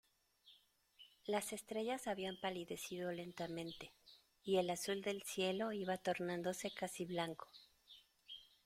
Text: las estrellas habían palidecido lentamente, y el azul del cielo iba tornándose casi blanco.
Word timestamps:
las 1.27 1.53
estrellas 1.53 2.07
habían 2.07 2.39
palidecido 2.41 3.11
lentamente, 3.11 3.93
y 4.43 4.57
el 4.57 4.71
azul 4.71 5.03
del 5.03 5.21
cielo 5.21 5.73
iba 5.73 5.95
tornándose 5.97 6.71
casi 6.71 7.05
blanco. 7.05 7.47